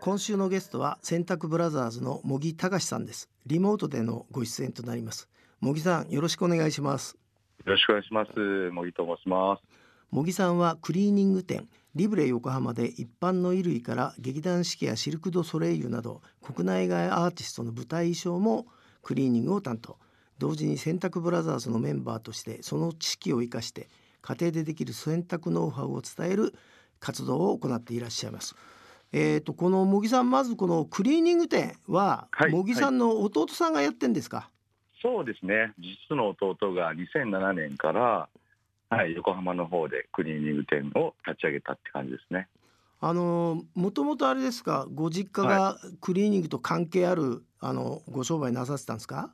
[0.00, 5.28] 今週のゲストは洗濯ブラザーズの茂木隆さんですリモートでのご出演となります
[5.60, 7.16] 茂木さんよろしくお願いします
[7.64, 8.70] よろしくお願いします。
[8.70, 9.62] 茂木と申します。
[10.10, 18.66] 茂木さんはクリーニング店リブレ横浜で一般の衣類から劇団四季やシルク・ド・ソレイユなど国内外アーティストの舞台衣装も
[19.02, 19.96] クリーニングを担当
[20.38, 23.88] 同時に洗濯ブラザーズのメンバーとしてその知識を生かして
[24.26, 26.54] 家庭でできる洗濯ノウハウを伝える
[26.98, 28.56] 活動を行っていらっしゃいます。
[29.12, 34.50] えー、とこの茂木さんまずこのクリーニング店ははい茂木さんの弟さんがやってんですか、
[35.02, 35.74] そうですね。
[35.78, 38.28] 実の弟が2007年から、
[38.88, 42.48] はい、横浜の方でクリーニング店を立ち上げたって感じですね。
[43.00, 44.86] あのもともとあれですか？
[44.92, 49.30] ご実家がクリーニングと関係ある、あのご商売なさってたんですか？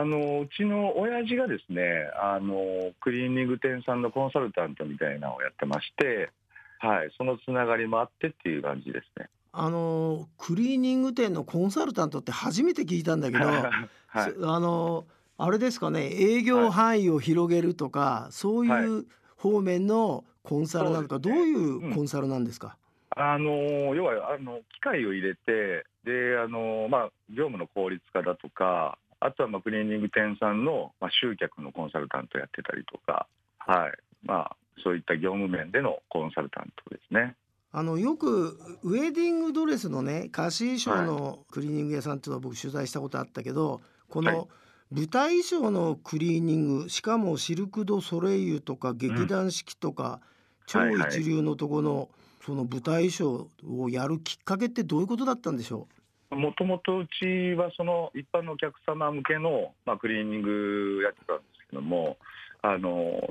[0.00, 1.82] あのうちの親父がですね、
[2.22, 6.30] あのクリーニング店さんのコンサルタントみたいなのをやってまして、
[6.78, 9.28] はい、そのつながりもあってっていう感じですね。
[9.50, 13.44] あのクリーニング店のコンサルタントって初めて聞いたんだけど、
[14.06, 15.04] はい、そあの
[15.36, 19.04] あれですかね営業範囲を広げるとか、そういう
[19.36, 22.76] 方面のコンサルなのか、どうそういうコンサルなんですか、
[23.16, 23.50] あの
[23.96, 33.26] 要はあの機械を入れてであの、まあ、業務の効率化だとかあとはまあクリーニング店さんの、まあ、集客のコンサルタントやってたりとか、
[33.58, 33.92] はい。
[34.24, 37.36] まあ、そういった業務面でのコンサルタントですね。
[37.70, 44.34] あのよくウェディングドレスのね貸し衣装のクリーニング屋さんっていうのは僕取材したことあったけどこはい。
[44.34, 44.48] の
[44.90, 50.20] 舞台衣装のクリーニングしかもシルク・ド・ソレイユとか劇団四季とか、
[50.66, 52.08] 超一流のとこの
[52.42, 55.88] その舞台衣装をやるきっかけってどういうことだったんでしょ
[56.30, 62.18] もともとうちはその一般のお客様向けの、まあ、クリーニングやってたんですけども
[62.62, 62.90] あの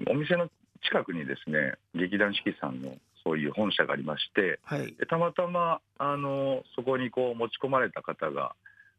[0.10, 0.50] お店の
[0.84, 4.96] 近くにですね劇団四季さんのそういう本社がありましてうはい。
[4.96, 8.56] でたまたまあのそこにこう持ち込まれた方が、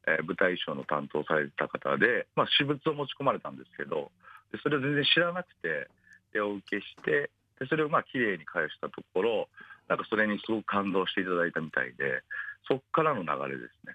[0.07, 4.11] えー舞台衣装の担当されてた方で、まあ、私物を持ち込まれたんですけど
[4.53, 5.89] でそれを全然知らなくて
[6.33, 9.49] でお受けしてでそれをまあ綺麗に返したところ
[9.89, 12.23] なんかそれにすごく感動していただいたみたいで
[12.69, 13.95] そこからの流れですね。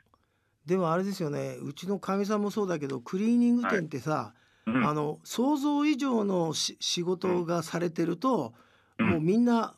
[0.66, 1.58] でもあれですよね。
[1.62, 4.34] うちのかみさんもそうだけどクリーニング店ってさ、
[4.66, 4.88] うん。
[4.88, 8.54] あの想像以上のし仕事がされてると、
[8.98, 9.10] うん。
[9.10, 9.76] もうみんな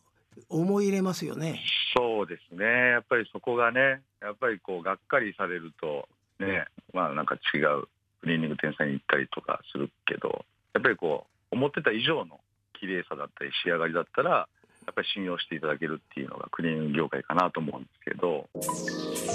[0.50, 1.62] 思い入れますよね。
[1.96, 6.08] そうですね、やっぱりそこがね、やっぱりこうがっかりされると、
[6.40, 7.88] ね、まあなんか違う
[8.22, 12.42] クリーニング店さんに行ったりとかするけど、やっぱりこう、思ってた以上の
[12.80, 14.50] 綺麗さだったり、仕上がりだったら、
[14.86, 18.48] やっぱり信用していただけるっていうのがクリーニング業界かなと思うんですけど、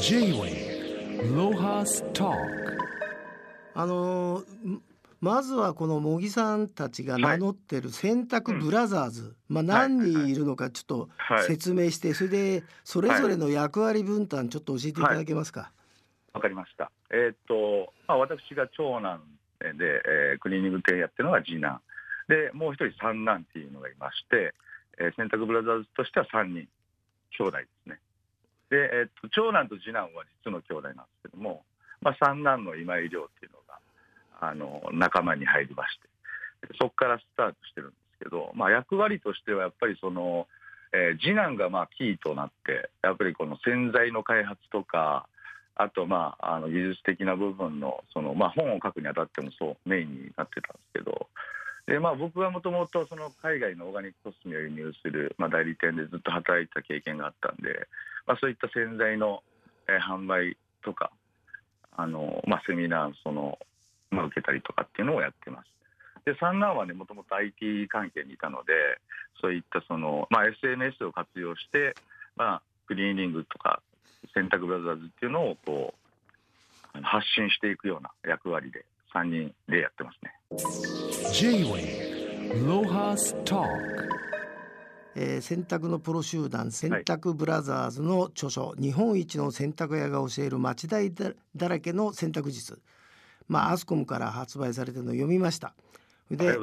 [0.01, 2.33] J-Way ロハスタ
[3.75, 4.83] あのーん
[5.21, 15.73] まずはこの茂木さんたちが名乗ってる洗濯ブラザーズ、まあ何人いるのかちょっとはい、説明して、それでそれぞれの役割分担ちょっと教えていただけますか？
[16.33, 16.91] わかりました。
[17.11, 19.21] えーっと、まあ、私が長男
[19.61, 19.69] で、
[20.33, 21.83] えークリーニング店やってるのが次男。
[22.29, 24.55] で、もう一人三男っていうのがいまして、
[24.99, 26.69] えー洗濯ブラザーズとしては3人、
[27.37, 28.01] 兄弟ですね。
[28.71, 31.65] で、えーっと、長男と次男は実の兄弟なんですけども、
[32.01, 33.79] まあ、三男の今井亮っていうのが、
[34.41, 36.09] あの、仲間に入りまして、
[36.81, 40.49] そこからスタートしてるんですけど、まあ、役割としてはやっぱりその、
[40.93, 45.29] えー次男がまあキーとなって、やっぱりこの洗剤の開発とか、
[45.77, 51.29] あと、まあ、あの技術的な部分のその、まあ、本を書くにあたってもそうメインになってたんですけど
[51.91, 53.05] で、まあ、僕はもともと
[53.43, 57.89] 海外のオーガニックコスメを輸入する、まあ、代理店でずっと働いてた経験があったんで、
[58.29, 59.43] まあ、そういった洗剤の、
[59.89, 61.11] えー販売とか
[61.97, 63.59] あの、まあ、セミナーその、
[64.13, 65.67] まあ、受けたりとかっていうのをやってます。
[66.25, 68.73] で三男はねもともと IT 関係にいたので
[69.41, 71.97] そういったその、まあ、SNS を活用して、
[72.37, 73.83] まあ、クリーニングとか
[74.33, 75.95] 洗濯ブラザーズっていうのをこ
[76.95, 80.40] う発信していくような役割で3人でやってますね。
[81.33, 83.63] J-Way ロハスタ
[85.15, 92.81] えー洗濯のプロ集団洗濯ブラザーズの著書、日本一の洗濯屋が教える町台だだらけの洗濯術。
[93.47, 95.73] まあアスコムから発売されてるのを読みました。
[96.33, 96.59] で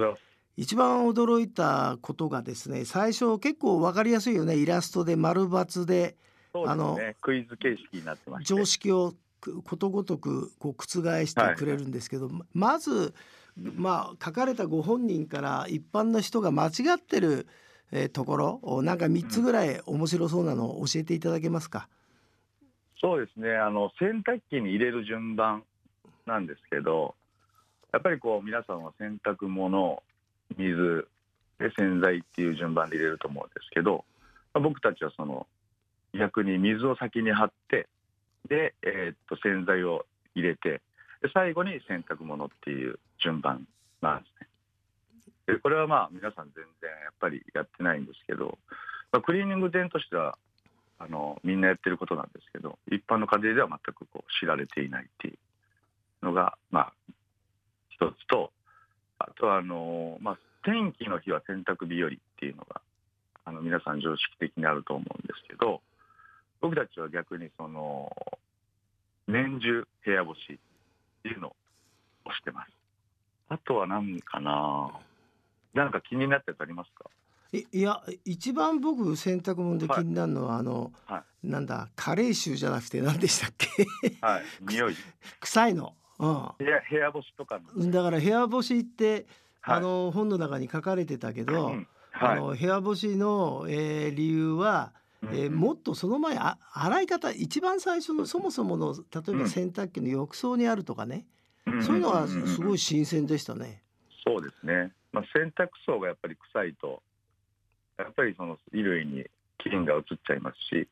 [0.57, 6.17] 一番驚いたことがですね最初結構わかりやすいよねイラストで丸×で
[6.51, 7.15] そうあのですね。
[7.21, 8.53] クイズ形式になってまして。
[8.53, 13.13] 常識をくことごとくこう覆してくれるんですけど、ままず
[13.75, 17.47] まあ書かれたご本人から一般の人が間違ってる、
[17.91, 21.87] えーところなんか3つぐらい面白そうなのを教えていただけますか？
[22.99, 25.63] そうですねあの洗濯機に入れる順番
[26.25, 27.15] なんですけど
[27.93, 30.03] やっぱりこう皆さんは洗濯物
[30.57, 31.07] 水
[31.59, 34.03] で洗剤っていう順番で入れると思うんですけど
[34.53, 35.47] あ僕たちはその
[36.13, 37.87] 逆に水を先に張って
[38.49, 40.05] で、えーっと洗剤を
[40.35, 40.81] 入れて
[41.33, 43.67] 最後に洗濯物っていう順番
[44.01, 44.47] なんですね。
[45.47, 48.57] でこれはまあ皆さん全然やっぱりやってないんですけど、
[49.11, 50.37] まあ、クリーニング店としては
[50.99, 56.93] あのみんなやってることなんですけど一般の家庭では全くこう知られていないっていうのがまあ
[57.89, 58.51] 一つと
[59.19, 62.81] あとはあの、まあ、天気の日は洗濯日和っていうのが
[63.45, 65.81] あの皆さん常識的にあると思うんですけど
[66.61, 68.11] 僕たちは逆にその
[69.27, 70.59] 年中部屋干し
[71.27, 72.71] っていうのをしてます。
[73.49, 74.91] あとは何かな。
[75.73, 77.09] なんか気になったやつありますか？
[77.53, 83.67] いいや一番僕洗濯物で気になるのは、あの、はなんだ加齢臭じゃなくて何でしたっけ？
[84.21, 84.95] はい、 匂い。
[85.39, 85.95] 臭いの。
[86.19, 89.27] う部屋部屋干しとかだから部屋干しって、
[89.61, 89.77] はい。
[89.77, 91.87] あの本の中に書かれてたけど、うん。
[92.13, 92.39] あはい。
[92.39, 101.25] の部屋干しの、えー理由は、えーもっとその前あ洗い方一番最初のそもそもの例えば洗濯機の浴槽にあるとかね、
[101.65, 103.83] うんそういうのはすごいい新鮮でしたね。
[104.25, 107.01] そうですね、まあ、洗濯槽がやっぱり臭いと
[107.97, 109.25] やっぱりその衣類に
[109.57, 110.87] 菌が移っちゃいますし、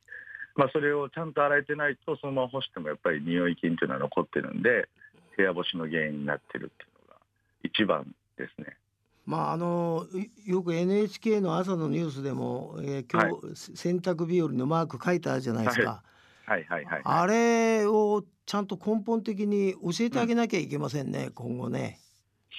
[0.56, 4.90] まあ、それをちゃんと洗えてないとそのまま干してもやっぱり匂い菌というのは残ってるんで
[5.38, 7.22] 部屋干しの原因になってるっていうのが
[7.64, 8.78] 一番ですね。
[9.26, 10.06] まああの
[10.46, 16.04] いよく NHK の朝のニュースでも、えー今日、洗濯日和のマーク書いてあるじゃないですか。
[16.46, 16.64] はい。
[16.66, 16.86] はい。
[16.86, 22.00] はい、あれをちゃんと根本的に教えてあげなきゃいけませんね、今後ね。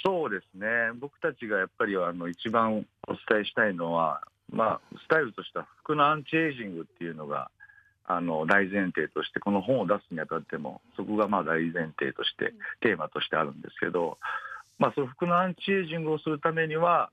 [0.04, 0.66] そうですね。
[0.98, 7.50] 僕たちがやっぱりあの一番お伝えしたいのは、まあ、スタイルとしては服のアンチエイジングっていうのが
[8.04, 14.18] あの大前提としてこの本を出すにあたってもそこがまあ大前提としてテーマとしてあるんですけど、
[14.78, 17.10] まあ、その服のアンチエイジングをするためには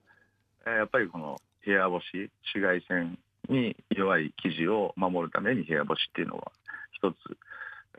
[0.66, 2.06] えーやっぱりこの部屋干し
[2.54, 3.18] 紫外線
[3.50, 6.52] に弱い生地を守るために部屋干しっていうのは
[6.92, 7.16] 一つ、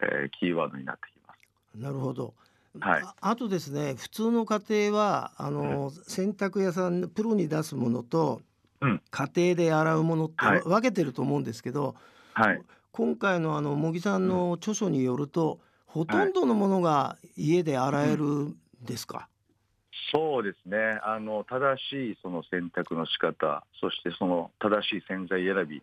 [0.02, 1.82] えーキーワードになってきます。
[1.82, 2.34] なるほど。
[2.81, 3.02] はい。
[3.02, 8.43] ああとですね普通の家庭はあの、洗濯屋さんプロに出すものと、
[8.81, 9.02] うん。
[9.10, 10.60] 家庭で洗うものってはい。
[10.62, 11.94] 分けてると思うんですけど、
[12.34, 12.60] はい。
[12.93, 19.28] 今回のあの茂木さんの著書によると、ほとんどのものが家で洗えるんですか、
[20.12, 20.76] そうですね。
[21.05, 25.82] あの正しいその選択の仕方そしてその正しい洗剤選び、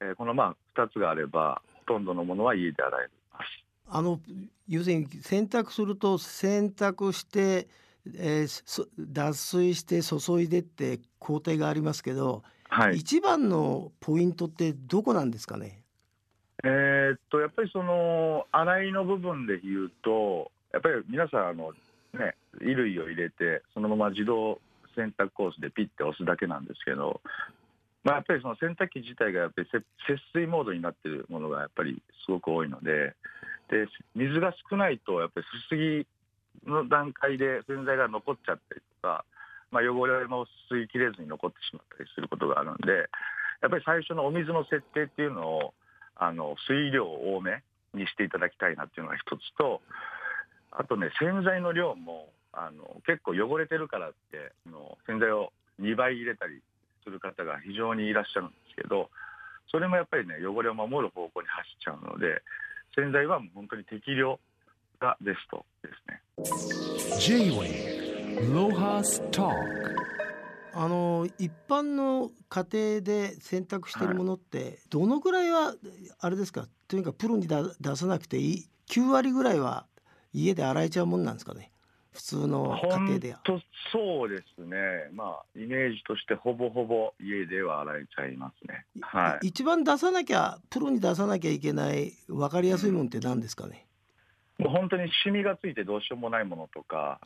[0.00, 3.64] えーこのまあ2つがあればほとんどのものは家で洗えます。
[3.88, 4.20] あの
[4.68, 7.68] 要するに洗濯すると洗濯して、
[8.16, 12.96] えーそ脱水して注いでって工程がありますけど、はい。
[12.96, 15.82] 一番のポイントってどこなんですかね？
[16.62, 21.72] えーっとやっぱりその洗いの部分で言うとやっぱり皆さんあの、
[22.14, 24.60] ね、衣類を入れてそのまま自動
[24.94, 27.20] 洗濯コースでピッて押すだけなんですけど、
[28.02, 29.84] まあ、やっぱりその洗濯機自体がやっぱり節
[30.32, 33.14] 水モードになっているものがやっぱりすごく多いので
[33.70, 33.86] で
[34.16, 36.06] 水が少ないとやっぱりすすぎ
[36.66, 39.24] の段階で洗剤が残っちゃったりとか、
[39.70, 43.08] まあ、汚れも吸い切れずに残ってしまったりすることがあるんで
[43.62, 45.74] やっぱり最初のお水の設定っていうのを
[46.16, 47.62] あの水量多め
[47.94, 49.80] にしていただきたいなっていうのが一つと
[50.72, 56.60] あとね洗剤の量もあの結構汚れてるからってあの洗剤を2倍入れたり
[57.04, 59.08] する方が非常にいらっしゃるんですけど
[59.70, 62.42] それもやっぱりね汚れを守る方向に走っちゃうので
[62.94, 64.38] 洗剤はもう本当に適量
[65.00, 66.20] がベストですね。
[67.18, 69.54] J-Wave Lohas Talk.
[70.72, 75.74] あの一般の家庭で洗濯してるものってどのぐらいは
[76.20, 76.66] あれですか？
[76.86, 79.86] とにかくプロにだ出さなくていい？9割ぐらいは
[80.32, 81.72] 家で洗えちゃうもんなんですかね？
[82.12, 83.40] 普通の家庭本では。
[83.44, 83.60] 当
[83.92, 84.76] そうですね、
[85.12, 88.84] まあ、イメージとしてほぼほぼ家では洗えちゃいますね。
[89.00, 93.86] はい、一番出さなきゃプロに出さなきゃいけない分かりやすいもんって何ですかね、
[94.58, 97.20] もう本当にシミがついてどうしようもないものとか、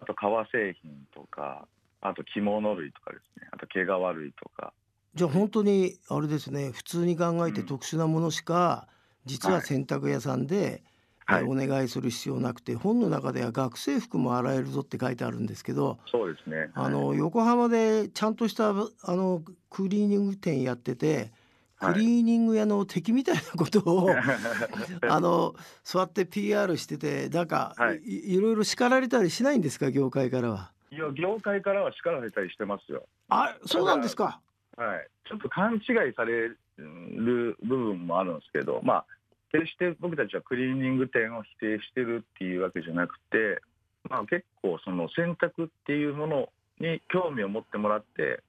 [0.00, 1.66] あと革製品とか、
[2.02, 4.74] あと着物類とかですね、あと毛皮類とか、
[5.14, 6.72] じゃあ本当にあれですね。
[6.72, 7.66] 普通に考えてうん。
[7.66, 8.86] 特殊なものしか
[9.24, 10.82] 実は洗濯屋さんで、はい
[11.30, 16.70] えお願いする必要なくて本の中では学生服も洗えるぞって書いてあるんですけどそうですね。
[16.74, 18.74] あの横浜でちゃんとしたあ
[19.06, 21.32] のクリーニング店やってて
[21.76, 24.08] はいクリーニング屋の敵みたいなことを、
[25.10, 25.54] あの
[25.84, 30.72] 座って PR しててなんか、はいい、いろいろ叱られたりしないんですか業界からは？
[30.90, 33.06] いや、業界からは叱られたりしてますよ。
[33.28, 34.40] あそうなんですか。
[34.76, 39.06] はい、ちょっと勘違いされる部分もあるんですけど、まあ、
[39.52, 43.62] 決して僕たちはクリーニング店を否定してるっていうわけじゃなくて、
[44.08, 46.48] まあ、結構その洗濯っていうもの
[46.80, 48.42] に興味を持ってもらって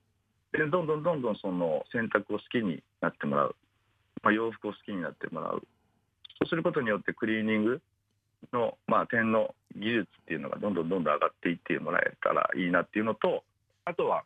[0.52, 3.56] でどんどんどんどんその洗濯を好きになってもらう、
[4.24, 5.62] まあ、洋服を好きになってもらう。
[6.40, 7.82] そうすることによってクリーニング
[8.54, 13.44] の、まあ、点の技術っていうのがどんどんどんどん上がっていってもらえたらいいなっていうのと
[13.86, 14.24] あとは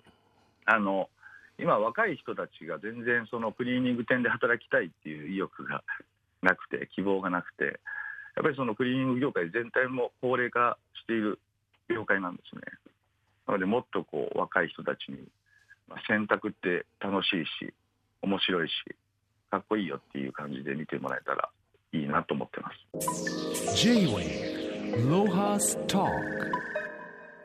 [0.65, 1.09] あの
[1.57, 5.83] 今若い人たちが全然そのクリーニング店で働きたいっていう意欲が
[6.41, 7.79] なくて希望がなくて
[8.35, 11.39] やっぱりそのクリーニング業界全体も高齢化している
[11.89, 12.61] 業界なんですね。
[13.47, 15.17] なのでもっとこう若い人たちに
[15.87, 17.73] まあ洗濯って楽しいし
[18.21, 18.73] 面白いし
[19.49, 21.49] かっこいいよっていう感じで見てもらえたら
[21.93, 22.71] いいなと思ってま
[23.01, 23.75] す。
[23.75, 25.07] J-Way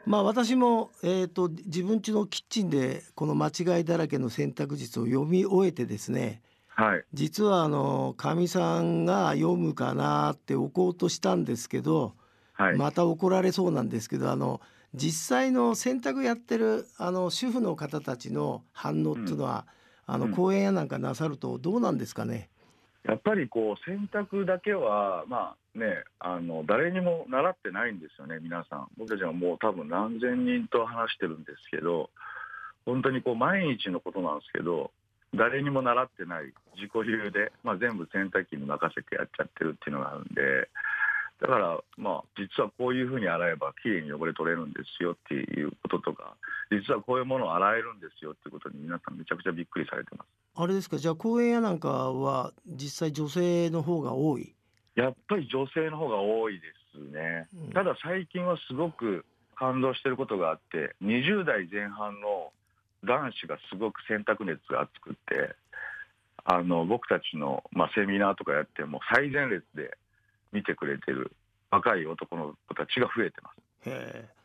[0.07, 6.43] まあ私も、えー、と自分家のキッチンでこの間違いだらけの選択術を読み終えてですね
[6.79, 7.05] はい。
[7.15, 12.13] 実はあのかみさんが読むかなって置こうとしたんですけど、
[12.53, 14.61] はい、また怒られそうなんですけどあの
[14.95, 19.67] 実際の洗濯やってるあの主婦の方たちの反応っていうのは、
[20.07, 20.33] あのうん。
[20.33, 22.51] 講演やなんかなさるとどうなんですかね？
[23.05, 28.89] やっぱりこう洗濯だけはまあねあの誰にも習ってないんですよね皆さん。
[28.99, 32.11] 僕たちはもう多分何千人と話してるんですけど
[32.85, 34.91] 本当にこう毎日のことなんですけど
[35.37, 40.69] 誰にも習ってない自己流で、まあ、全部洗濯機に任せてやっちゃってるっていうのがあるんで
[41.41, 46.35] だからまあ実はこういうふうに洗えばきれいに汚れ取れるんですよっていうこととか
[46.71, 50.27] 実はこういうものを洗えるんですよっていうことに皆さんめちゃくちゃびっくりされてます。
[50.59, 50.97] あれですか？
[50.97, 54.55] じゃあ講演やなんかは実際女性の方が多い？
[54.95, 56.63] やっぱり女性の方が多いで
[56.95, 57.73] すねうん。
[57.73, 59.27] ただ最近はすごく
[59.59, 62.53] 感動してることがあって、20代前半の
[63.07, 65.55] 男子がすごく選択熱が熱くって、
[66.45, 69.97] あの僕たちの、まあ、セミナーとかやっても最前列で
[70.53, 71.33] 見てくれてる
[71.71, 73.51] 若い男の子たちが増えてま
[73.85, 73.91] す。
[73.91, 74.37] へえ。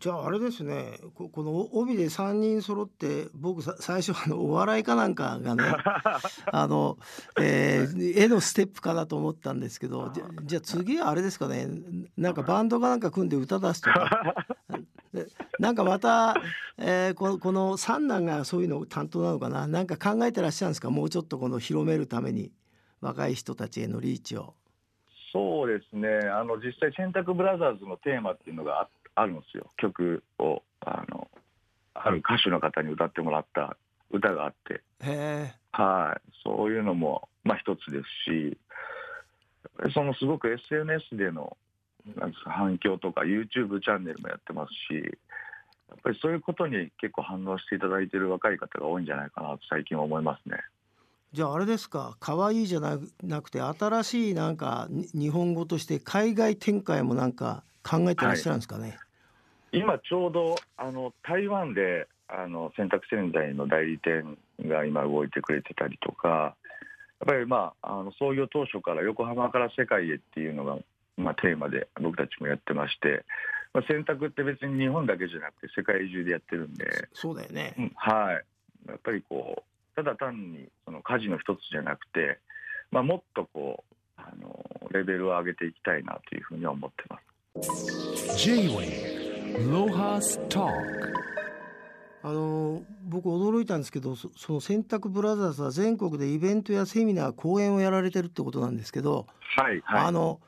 [0.00, 0.98] じゃああれですね。
[1.14, 5.62] ここの帯で3人揃って僕さ最初あのお笑いかなんかがね
[6.52, 6.98] あの、
[7.40, 11.68] えー絵のステップかなと思ったんですけどじゃじゃあ次はあれですかね。
[12.16, 14.34] なんかバンドかなんか組んで歌出すとか。
[14.48, 14.56] で
[15.58, 16.36] なんかまた、
[16.78, 19.66] えーこのこの三男がそういうの担当なのかな？
[19.66, 20.90] なんか考えてらっしゃるんですか？
[20.90, 22.52] もうちょっとこの広めるために
[23.00, 24.54] 若い人たちへのリーチを。
[25.32, 26.08] そうですね。
[26.32, 29.70] あの実際洗濯ブラザーズのテーマっていうのがああるんですよ。
[29.76, 31.28] 曲をあの
[31.94, 33.76] ある歌手の方に歌ってもらった
[34.10, 34.82] 歌があって。
[35.72, 38.58] はい、そういうのも、まあ、一つですし、
[39.92, 41.56] そのすごく SNS での
[42.16, 45.18] なんですか反響とか、YouTube チャンネルもやってますし、
[45.88, 50.58] やっぱりそういうことに結構反応していただいている若い方が多いんじゃないかなと最近は思いますね。
[51.32, 58.98] じゃああれですか可愛いじゃななくて新しいなんかに日本語として海外展開もなんか考えてらっしゃるんですかね？
[59.72, 70.78] 今ちょうどあの台湾であの洗濯洗剤の代理店が今動いてくれてたりとか、やっぱりまああの創業当初から横浜から世界へっていうのが、
[71.16, 73.24] まあ、テーマで僕たちもやってまして、
[73.78, 77.74] まあ、洗濯って別に日本だけじゃなくて世界中でやってるんで、そうだよね。
[77.78, 78.44] うんはい、
[78.88, 79.62] やっぱりこう
[79.94, 82.40] ただ単にその家事の一つじゃなくて、
[82.90, 87.24] まあ、もっとこうあのレベルを上げていきたいなというふうには思ってます。
[92.24, 100.40] あの僕驚いたんですけどそその洗濯ブラザーズは全国でイベントやセミナー講演をやられてるってことなんですけど、はい、はいあの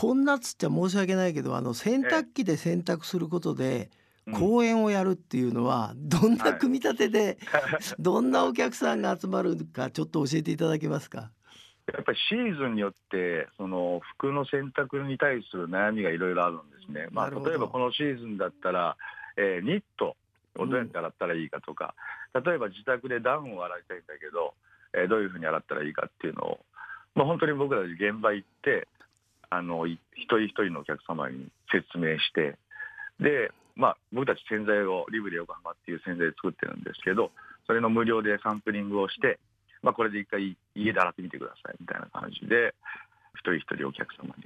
[0.00, 3.90] こんなっつっちゃ申し訳ないけどあの洗濯機で洗濯することで
[4.26, 4.34] うん。
[4.34, 7.38] 講演をやるっていうのはどんな組み立てで、
[7.98, 11.30] どんなお客さんが集まるかちょっと教えていただけますか？
[11.92, 17.08] やっぱりシーズンによってその服の洗濯に対する悩みがいろいろあるんですね。
[17.10, 18.98] まあ、例えばこのシーズンだったら、
[19.38, 20.14] えーニット
[20.56, 21.94] をどうやって洗ったらいいかとか、
[22.34, 24.52] 例えば自宅でダウンを洗いたいんだけど、
[24.92, 26.60] えーどういうふうに洗ったらいいかっていうのを、
[27.14, 28.88] まあ、本当に僕たち現場行って
[29.50, 32.56] あのい一人一人のお客様に説明して
[33.20, 37.30] で、まあ、僕たち洗剤をリブレ横浜っていう洗剤作ってるんですけど
[37.66, 39.38] それの無料でサンプリングをして
[39.82, 42.74] まあ、これで一回家で洗ってみてくださいみたいな感じで
[43.34, 44.44] 一人一人お客様に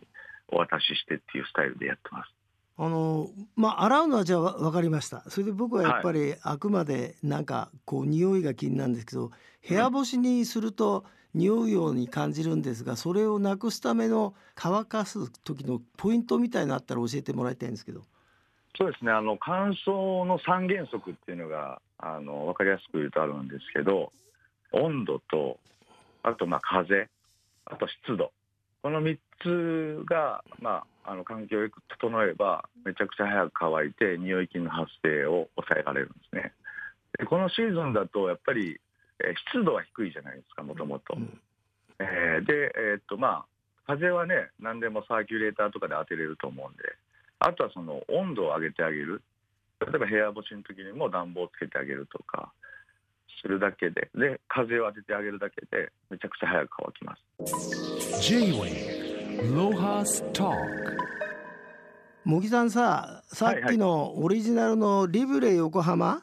[0.49, 2.31] お渡ししてっていうスタイルでやってます。
[2.79, 9.31] あのまあ洗うのはじゃあわ分かりましたそれで僕はやっぱりあくまでなんかこう匂いが気になるんですけど
[9.69, 11.05] 部屋干しにすると
[11.35, 18.03] 匂うように感じるんですがそれをなくすための乾かす時のポイントみたいなのあったら教えてもらいたいんですけど。
[18.77, 24.13] そうですねあの乾燥の三原則っていうのがあの分かりやすく言うとあるんですけど
[24.73, 25.59] 温度と
[26.23, 27.09] あとまあ風
[27.67, 28.33] あと湿度
[28.83, 36.53] この3つが、まあ、あの環境をよく整えばめちゃくちゃ早く乾いて匂い菌の発生を抑えられるんですね。
[37.19, 38.81] でこのシーズンだとやっぱり、
[39.25, 41.15] えー湿度は低いじゃないですか、もともと。
[41.15, 41.21] う。
[41.21, 41.41] ん。
[41.99, 43.47] えーで、えーっとまあ、
[43.87, 46.83] 風はね、何でもサーキュレーターとかで当てれると思うんで、
[47.39, 49.23] あとはその温度を上げてあげる、
[49.81, 52.53] 例えば部屋干しの時にも暖房をつけてあげるとか
[53.41, 58.21] するだけで、で風を当ててあげるだけで、めちゃくちゃ早く乾きます。
[58.23, 60.57] J-Wave Lohas Talk.
[62.25, 66.23] 茂木さんささっきのオリジナルのリブレ横浜、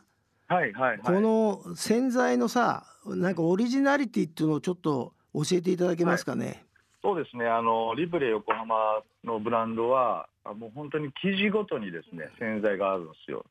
[0.49, 0.99] はいはいはい。
[0.99, 6.65] この洗剤のさなんかオリジナリティっていうのをちょっと教えていただけますかね、
[7.01, 13.45] そうですね、あのリブレ横浜のブランドは、あもう本当に生地ごとにですね洗剤があるんですよ。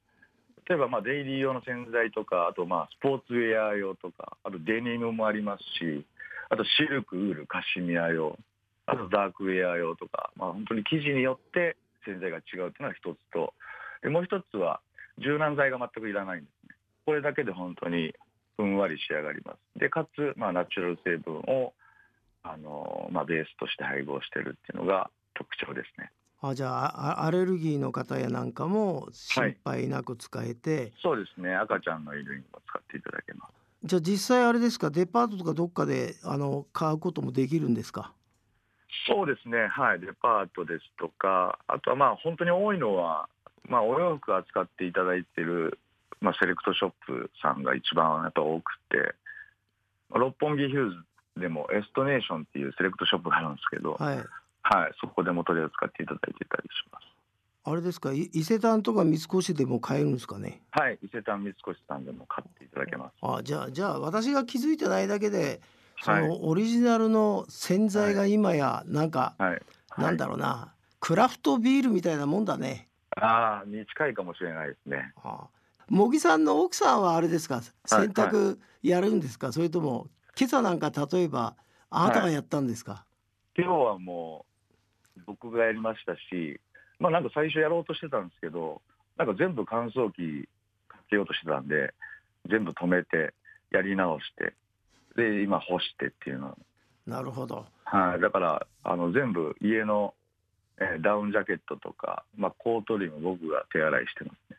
[0.69, 6.05] 例えば、まあ、デイリー用の洗剤とか、あとまあスポーツウェア用とか、あとデニムもありますし、
[6.51, 8.37] あとシルク、ウール、カシミヤ用、
[8.87, 13.55] あとダークウェア用とか、まあ、本当に生地によって洗剤が違うというのが一つと、
[14.03, 14.81] でもう一つは
[15.19, 16.51] 柔軟剤が全くいらないんで。
[17.09, 18.13] これだけで本当に
[18.59, 19.79] ふんわり仕上がります。
[19.79, 21.73] で、かつ、まあ、ナチュラル成分を
[22.43, 26.11] あのまあ、ベースとして配合してるっていうのが特徴ですね。
[26.43, 31.55] あじゃああアレルギーの方やなんかも心配なく使えて、そうですね。
[31.57, 33.53] 赤ちゃんの衣類にも使っていただけます。
[33.85, 34.91] じゃあ実際あれですか？
[34.91, 38.13] デパートとかどっかであの買うこともできるんですか？
[39.07, 39.67] そうですね。
[39.69, 40.01] はい。
[40.01, 43.31] デパートですとか、あとはまあ本当に多いのは、
[43.65, 45.79] まあお洋服扱っていただいてる、
[46.21, 49.15] まあセレクトショップさんが一番やっぱ多くて、
[50.15, 50.97] 六本木ヒューズ
[51.41, 54.93] でもエストネーションっていうセレクトショップがあるんですけど、はいはい。
[55.01, 57.07] そこでも取り扱っていただいてたりします。
[57.65, 60.63] あれですかい伊勢丹とか三越でも買えるんですかね？
[60.71, 60.99] はい。
[61.03, 63.13] 伊勢丹三越さんでも買っていただけます。
[63.23, 65.61] あじゃあじゃあ私が気づいてないだけで
[66.03, 69.63] そはいのオリジナルの洗剤が今やなんか、はい。
[69.99, 72.89] なんだろうなクラフトビールみたいなもんだね。
[73.17, 75.13] ああ、に近いかもしれないですね。
[75.23, 75.47] あ
[75.91, 77.63] 茂木さんの奥さんはあれですか？
[77.87, 81.57] 洗濯やるんですか、それとも今朝なんか例えば
[81.91, 83.05] あなたがやったんですか、
[83.57, 84.45] 今日はも
[85.17, 86.61] う僕がやりましたし、
[86.99, 88.83] まあなんか最初やろうとしてたんですけど、
[89.17, 90.49] なんか全部乾燥機
[90.89, 91.95] かけようとしてたんで、
[92.51, 93.35] 全部止めて、
[93.71, 94.55] やり直して、
[95.17, 96.57] で、今干してっていうの。
[97.07, 98.21] なるほどはい。
[98.21, 100.15] だから、あの、全部家の、
[100.79, 104.58] えーダウンジャケットとか、まあコート類も僕が手洗いしてますね。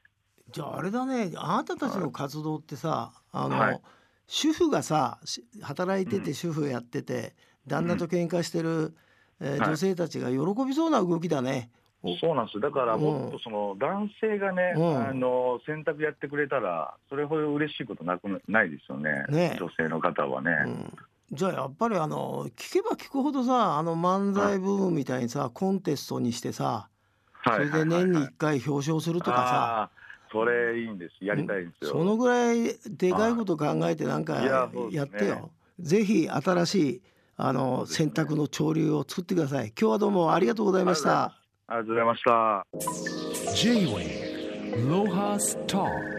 [0.51, 1.31] じゃああれだね。
[1.35, 3.81] あなたたちの活動ってさあの、はい。
[4.27, 6.33] 主婦がさし働いててうん。
[6.33, 7.33] 主婦やってて、
[7.67, 8.93] 旦那と喧嘩してる、
[9.39, 9.59] えーはい。
[9.69, 11.71] 女性たちが喜びそうな動きだね。
[12.01, 12.55] おそうなんです。
[12.55, 15.07] よだからもっとその男性がね、うん。
[15.09, 19.57] あの洗濯やってくれたら、それほど嬉しいことなくなないですよね、ね。
[19.59, 20.51] 女性の方はね。
[20.65, 20.93] うん。
[21.31, 26.89] じゃあやっぱりあの聞けば聞くほどさあの漫才ブームみたいにさコンテストにしてさ
[27.43, 29.98] それで年に1回表彰するとかさ
[30.31, 31.91] それいいんです、やりたいんですよ。
[31.91, 35.51] そのぐらいでかいこと考えてなんかいやってよ。
[35.79, 37.01] ぜひ新しい
[37.37, 39.73] あのね選択の潮流を作ってください。
[39.79, 41.23] 今日はどうもありがとうございました。
[41.67, 42.65] ありがとうございました。
[43.55, 44.39] J-Wave
[44.87, 46.18] Lohas Talk